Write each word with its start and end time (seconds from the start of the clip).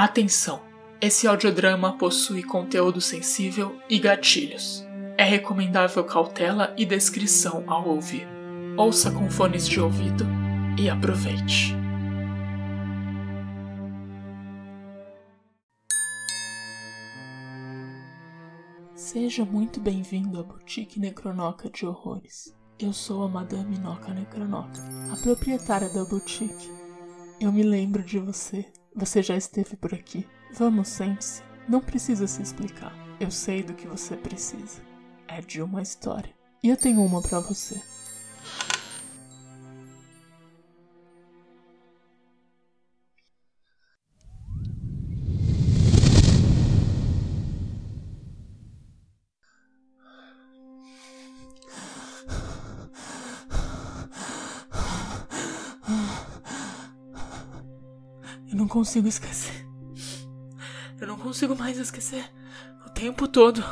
Atenção! 0.00 0.62
Esse 1.00 1.26
audiodrama 1.26 1.98
possui 1.98 2.44
conteúdo 2.44 3.00
sensível 3.00 3.76
e 3.90 3.98
gatilhos. 3.98 4.86
É 5.16 5.24
recomendável 5.24 6.04
cautela 6.04 6.72
e 6.78 6.86
descrição 6.86 7.64
ao 7.66 7.88
ouvir. 7.88 8.24
Ouça 8.76 9.10
com 9.10 9.28
fones 9.28 9.66
de 9.66 9.80
ouvido 9.80 10.24
e 10.78 10.88
aproveite. 10.88 11.74
Seja 18.94 19.44
muito 19.44 19.80
bem-vindo 19.80 20.38
à 20.38 20.44
Boutique 20.44 21.00
Necronoca 21.00 21.68
de 21.68 21.84
Horrores. 21.84 22.54
Eu 22.78 22.92
sou 22.92 23.24
a 23.24 23.28
Madame 23.28 23.76
Noca 23.80 24.14
Necronoca, 24.14 24.80
a 25.12 25.16
proprietária 25.16 25.88
da 25.88 26.04
boutique. 26.04 26.70
Eu 27.40 27.50
me 27.50 27.64
lembro 27.64 28.04
de 28.04 28.20
você. 28.20 28.64
Você 28.98 29.22
já 29.22 29.36
esteve 29.36 29.76
por 29.76 29.94
aqui. 29.94 30.26
Vamos, 30.52 30.88
sente-se. 30.88 31.40
Não 31.68 31.80
precisa 31.80 32.26
se 32.26 32.42
explicar. 32.42 32.92
Eu 33.20 33.30
sei 33.30 33.62
do 33.62 33.72
que 33.72 33.86
você 33.86 34.16
precisa. 34.16 34.82
É 35.28 35.40
de 35.40 35.62
uma 35.62 35.80
história. 35.80 36.34
E 36.64 36.68
eu 36.68 36.76
tenho 36.76 37.00
uma 37.04 37.22
para 37.22 37.38
você. 37.38 37.80
Eu 58.58 58.62
não 58.62 58.66
consigo 58.66 59.06
esquecer. 59.06 59.68
Eu 61.00 61.06
não 61.06 61.16
consigo 61.16 61.54
mais 61.54 61.78
esquecer. 61.78 62.28
O 62.84 62.90
tempo 62.90 63.28
todo. 63.28 63.62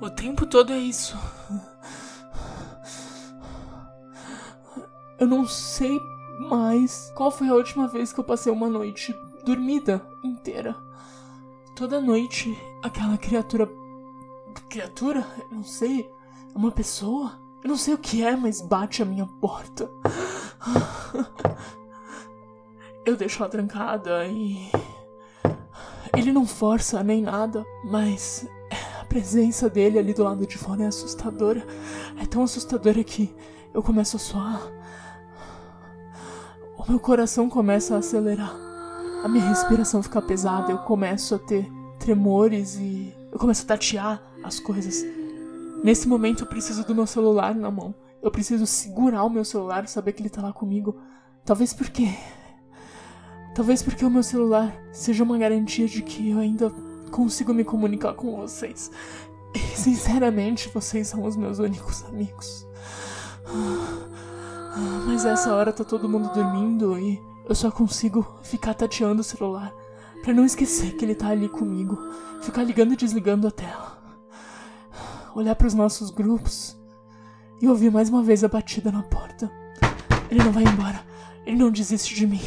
O 0.00 0.08
tempo 0.08 0.46
todo 0.46 0.72
é 0.72 0.78
isso. 0.78 1.18
Eu 5.18 5.26
não 5.26 5.44
sei 5.44 5.98
mais 6.48 7.12
qual 7.16 7.32
foi 7.32 7.48
a 7.48 7.54
última 7.54 7.88
vez 7.88 8.12
que 8.12 8.20
eu 8.20 8.24
passei 8.24 8.52
uma 8.52 8.68
noite 8.68 9.12
dormida 9.44 10.00
inteira. 10.22 10.76
Toda 11.74 12.00
noite, 12.00 12.56
aquela 12.84 13.18
criatura. 13.18 13.68
Criatura? 14.70 15.26
Eu 15.50 15.56
não 15.56 15.64
sei. 15.64 16.08
Uma 16.54 16.70
pessoa? 16.70 17.32
Eu 17.64 17.70
não 17.70 17.76
sei 17.76 17.94
o 17.94 17.98
que 17.98 18.22
é, 18.22 18.36
mas 18.36 18.60
bate 18.60 19.02
a 19.02 19.04
minha 19.04 19.26
porta. 19.26 19.90
Eu 23.06 23.16
deixo 23.16 23.40
ela 23.40 23.48
trancada 23.48 24.26
e. 24.26 24.68
Ele 26.16 26.32
não 26.32 26.44
força 26.44 27.04
nem 27.04 27.22
nada, 27.22 27.64
mas 27.84 28.44
a 29.00 29.04
presença 29.04 29.70
dele 29.70 29.96
ali 29.96 30.12
do 30.12 30.24
lado 30.24 30.44
de 30.44 30.58
fora 30.58 30.82
é 30.82 30.86
assustadora. 30.88 31.64
É 32.20 32.26
tão 32.26 32.42
assustadora 32.42 33.04
que 33.04 33.32
eu 33.72 33.80
começo 33.80 34.16
a 34.16 34.18
suar. 34.18 34.60
O 36.76 36.90
meu 36.90 36.98
coração 36.98 37.48
começa 37.48 37.94
a 37.94 37.98
acelerar. 37.98 38.52
A 39.22 39.28
minha 39.28 39.48
respiração 39.48 40.02
fica 40.02 40.20
pesada. 40.20 40.72
Eu 40.72 40.78
começo 40.78 41.32
a 41.32 41.38
ter 41.38 41.70
tremores 42.00 42.74
e 42.74 43.14
eu 43.30 43.38
começo 43.38 43.62
a 43.62 43.66
tatear 43.68 44.20
as 44.42 44.58
coisas. 44.58 45.04
Nesse 45.84 46.08
momento 46.08 46.42
eu 46.42 46.48
preciso 46.48 46.84
do 46.84 46.94
meu 46.94 47.06
celular 47.06 47.54
na 47.54 47.70
mão. 47.70 47.94
Eu 48.20 48.32
preciso 48.32 48.66
segurar 48.66 49.22
o 49.22 49.30
meu 49.30 49.44
celular, 49.44 49.86
saber 49.86 50.12
que 50.12 50.22
ele 50.22 50.28
tá 50.30 50.42
lá 50.42 50.52
comigo. 50.52 50.98
Talvez 51.44 51.72
porque 51.72 52.08
Talvez 53.56 53.82
porque 53.82 54.04
o 54.04 54.10
meu 54.10 54.22
celular 54.22 54.70
seja 54.92 55.24
uma 55.24 55.38
garantia 55.38 55.88
de 55.88 56.02
que 56.02 56.28
eu 56.28 56.38
ainda 56.38 56.70
consigo 57.10 57.54
me 57.54 57.64
comunicar 57.64 58.12
com 58.12 58.36
vocês. 58.36 58.90
E, 59.54 59.58
sinceramente, 59.58 60.68
vocês 60.68 61.08
são 61.08 61.24
os 61.24 61.36
meus 61.36 61.58
únicos 61.58 62.04
amigos. 62.04 62.66
Mas 65.06 65.24
essa 65.24 65.54
hora 65.54 65.72
tá 65.72 65.84
todo 65.84 66.06
mundo 66.06 66.30
dormindo 66.34 66.98
e 66.98 67.18
eu 67.48 67.54
só 67.54 67.70
consigo 67.70 68.26
ficar 68.42 68.74
tateando 68.74 69.22
o 69.22 69.24
celular 69.24 69.72
para 70.22 70.34
não 70.34 70.44
esquecer 70.44 70.94
que 70.94 71.06
ele 71.06 71.14
tá 71.14 71.28
ali 71.28 71.48
comigo. 71.48 71.96
Ficar 72.42 72.62
ligando 72.62 72.92
e 72.92 72.96
desligando 72.96 73.48
a 73.48 73.50
tela. 73.50 73.96
Olhar 75.34 75.54
para 75.54 75.66
os 75.66 75.72
nossos 75.72 76.10
grupos 76.10 76.76
e 77.62 77.66
ouvir 77.66 77.90
mais 77.90 78.10
uma 78.10 78.22
vez 78.22 78.44
a 78.44 78.48
batida 78.48 78.92
na 78.92 79.02
porta. 79.02 79.50
Ele 80.30 80.44
não 80.44 80.52
vai 80.52 80.64
embora. 80.64 81.02
Ele 81.46 81.56
não 81.56 81.70
desiste 81.70 82.14
de 82.14 82.26
mim. 82.26 82.42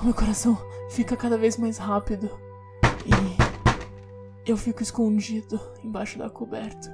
O 0.00 0.04
meu 0.04 0.14
coração 0.14 0.56
fica 0.90 1.16
cada 1.16 1.36
vez 1.36 1.56
mais 1.56 1.76
rápido 1.76 2.30
e 3.04 4.48
eu 4.48 4.56
fico 4.56 4.80
escondido 4.80 5.60
embaixo 5.82 6.16
da 6.16 6.30
coberta. 6.30 6.88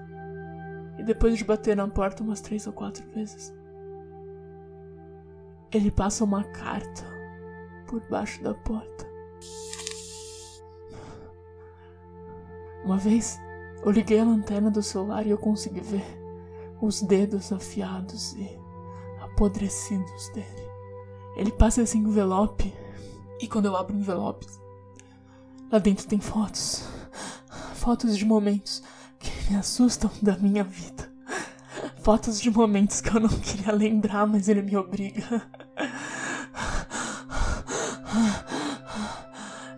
E 0.99 1.03
depois 1.03 1.37
de 1.37 1.45
bater 1.45 1.77
na 1.77 1.87
porta 1.87 2.23
umas 2.23 2.41
três 2.41 2.67
ou 2.67 2.73
quatro 2.73 3.07
vezes, 3.11 3.53
ele 5.71 5.91
passa 5.91 6.25
uma 6.25 6.45
carta 6.45 7.05
por 7.87 8.01
baixo 8.09 8.43
da 8.43 8.55
porta. 8.55 9.07
Uma 12.87 12.97
vez 12.97 13.39
eu 13.85 13.91
liguei 13.91 14.21
a 14.21 14.25
lanterna 14.25 14.71
do 14.71 14.83
celular 14.83 15.27
e 15.27 15.31
eu 15.31 15.37
consegui 15.37 15.81
ver 15.81 16.07
os 16.81 17.03
dedos 17.03 17.53
afiados 17.53 18.33
e 18.33 18.59
apodrecidos 19.21 20.31
dele. 20.31 20.69
Ele 21.37 21.53
passa 21.53 21.83
esse 21.83 21.99
envelope 21.99 22.73
e 23.41 23.49
quando 23.49 23.67
eu 23.67 23.77
abro 23.77 23.95
o 23.95 23.99
envelope, 23.99 24.47
lá 25.71 25.79
dentro 25.79 26.07
tem 26.07 26.21
fotos. 26.21 26.85
Fotos 27.75 28.17
de 28.17 28.25
momentos 28.25 28.83
que 29.19 29.51
me 29.51 29.59
assustam 29.59 30.11
da 30.23 30.37
minha 30.37 30.65
vida. 30.65 31.13
Fotos 32.03 32.41
de 32.41 32.51
momentos 32.51 33.01
que 33.01 33.09
eu 33.09 33.21
não 33.21 33.29
queria 33.29 33.73
lembrar, 33.73 34.27
mas 34.27 34.49
ele 34.49 34.63
me 34.63 34.77
obriga. 34.77 35.43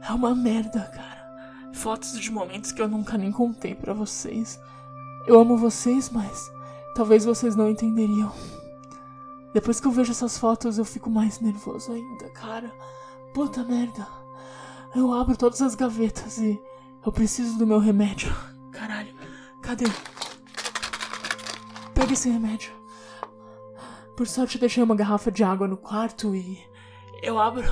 É 0.09 0.13
uma 0.13 0.35
merda, 0.35 0.81
cara. 0.81 1.73
Fotos 1.75 2.19
de 2.19 2.31
momentos 2.31 2.71
que 2.71 2.81
eu 2.81 2.89
nunca 2.89 3.19
nem 3.19 3.33
contei 3.33 3.75
para 3.75 3.93
vocês. 3.93 4.59
Eu 5.27 5.41
amo 5.41 5.57
vocês, 5.57 6.11
mas 6.11 6.51
talvez 6.95 7.25
vocês 7.25 7.57
não 7.57 7.69
entenderiam. 7.69 8.33
Depois 9.53 9.81
que 9.81 9.87
eu 9.87 9.91
vejo 9.91 10.13
essas 10.13 10.39
fotos, 10.39 10.79
eu 10.79 10.85
fico 10.85 11.11
mais 11.11 11.41
nervoso 11.41 11.91
ainda, 11.91 12.29
cara. 12.31 12.73
Puta 13.37 13.63
merda. 13.63 14.09
Eu 14.95 15.13
abro 15.13 15.37
todas 15.37 15.61
as 15.61 15.75
gavetas 15.75 16.39
e 16.39 16.59
eu 17.05 17.13
preciso 17.13 17.59
do 17.59 17.67
meu 17.67 17.79
remédio. 17.79 18.35
Caralho, 18.73 19.15
cadê? 19.61 19.85
Pega 21.95 22.15
esse 22.15 22.31
remédio. 22.31 22.73
Por 24.17 24.27
sorte, 24.27 24.57
deixei 24.57 24.83
uma 24.83 24.97
garrafa 24.97 25.31
de 25.31 25.45
água 25.45 25.69
no 25.69 25.77
quarto 25.77 26.35
e 26.35 26.59
eu 27.23 27.39
abro, 27.39 27.69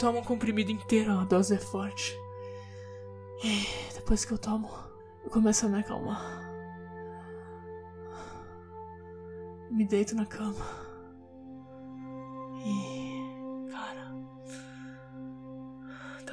tomo 0.00 0.18
um 0.18 0.24
comprimido 0.24 0.72
inteiro, 0.72 1.12
a 1.12 1.24
dose 1.24 1.54
é 1.54 1.58
forte. 1.58 2.12
E 3.44 3.68
depois 3.94 4.24
que 4.24 4.32
eu 4.32 4.38
tomo, 4.38 4.68
eu 5.22 5.30
começo 5.30 5.64
a 5.64 5.68
me 5.68 5.78
acalmar. 5.78 6.42
Me 9.70 9.86
deito 9.86 10.16
na 10.16 10.26
cama. 10.26 10.66
E 12.66 12.93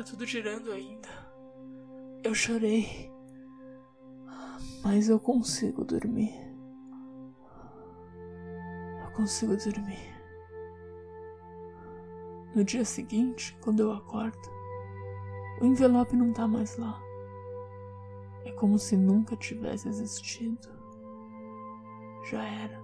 Tá 0.01 0.07
tudo 0.07 0.25
girando 0.25 0.72
ainda. 0.72 1.07
Eu 2.23 2.34
chorei. 2.34 3.13
Mas 4.84 5.07
eu 5.07 5.19
consigo 5.19 5.85
dormir. 5.85 6.34
Eu 9.06 9.12
consigo 9.12 9.56
dormir. 9.56 10.12
No 12.56 12.63
dia 12.63 12.83
seguinte, 12.83 13.56
quando 13.62 13.81
eu 13.81 13.92
acordo, 13.92 14.42
o 15.62 15.65
envelope 15.65 16.15
não 16.15 16.33
tá 16.33 16.47
mais 16.47 16.77
lá. 16.77 17.00
É 18.44 18.51
como 18.54 18.80
se 18.80 18.97
nunca 18.97 19.38
tivesse 19.38 19.88
existido. 19.88 20.68
Já 22.27 22.44
era. 22.44 22.81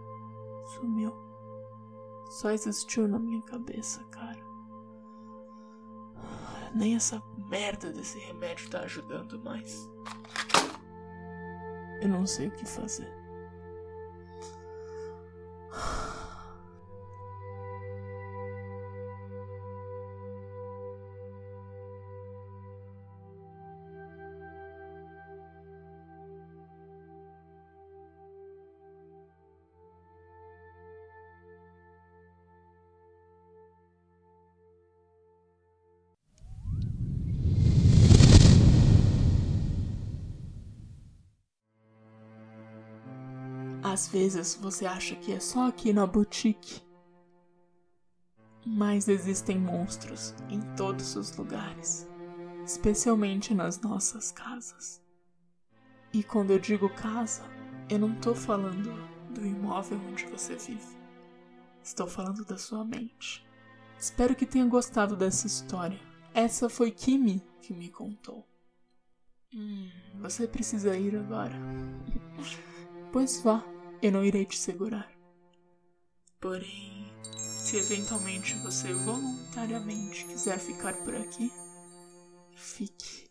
Sumiu. 0.68 1.12
Só 2.30 2.52
existiu 2.52 3.08
na 3.08 3.18
minha 3.18 3.42
cabeça, 3.42 4.04
cara. 4.12 4.46
Nem 6.74 6.96
essa 6.96 7.22
merda 7.50 7.92
desse 7.92 8.20
remédio 8.20 8.70
tá 8.70 8.82
ajudando 8.82 9.40
mais. 9.40 9.90
Eu 12.02 12.10
não 12.10 12.26
sei 12.26 12.48
o 12.48 12.52
que 12.52 12.66
fazer. 12.66 13.12
Às 43.98 44.08
vezes 44.08 44.54
você 44.54 44.86
acha 44.86 45.16
que 45.16 45.34
é 45.34 45.40
só 45.40 45.70
aqui 45.70 45.92
na 45.92 46.06
boutique. 46.06 46.84
Mas 48.64 49.08
existem 49.08 49.58
monstros 49.58 50.36
em 50.52 50.62
todos 50.76 51.16
os 51.16 51.36
lugares, 51.36 52.08
especialmente 52.64 53.56
nas 53.56 53.82
nossas 53.82 54.32
casas. 54.32 55.02
E 56.14 56.22
quando 56.22 56.52
eu 56.52 56.60
digo 56.60 56.88
casa, 56.92 57.42
eu 57.90 57.98
não 57.98 58.14
tô 58.14 58.36
falando 58.36 58.94
do 59.34 59.44
imóvel 59.44 60.00
onde 60.08 60.28
você 60.28 60.56
vive. 60.56 60.96
Estou 61.84 62.06
falando 62.06 62.46
da 62.46 62.60
sua 62.60 62.86
mente. 62.86 63.44
Espero 63.98 64.36
que 64.36 64.46
tenha 64.46 64.68
gostado 64.68 65.16
dessa 65.16 65.48
história. 65.48 66.00
Essa 66.36 66.70
foi 66.70 66.92
Kimi 66.92 67.42
que 67.64 67.74
me 67.74 67.90
contou. 67.90 68.48
Hum, 69.52 69.90
você 70.22 70.48
precisa 70.48 70.96
ir 70.96 71.16
agora. 71.16 71.56
pois 73.12 73.42
vá, 73.42 73.64
eu 74.02 74.12
não 74.12 74.24
irei 74.24 74.46
te 74.46 74.58
segurar. 74.58 75.12
Porém, 76.40 77.12
se 77.60 77.78
eventualmente 77.78 78.56
você 78.58 78.94
voluntariamente 78.94 80.26
quiser 80.26 80.60
ficar 80.60 80.94
por 81.04 81.16
aqui, 81.16 81.52
fique. 82.56 83.27